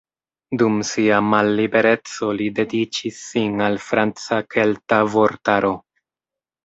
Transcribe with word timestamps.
Dum 0.59 0.77
sia 0.91 1.19
mallibereco, 1.33 2.31
li 2.39 2.47
dediĉis 2.61 3.21
sin 3.29 3.61
al 3.69 3.79
franca-kelta 3.89 5.01
vortaro. 5.17 5.75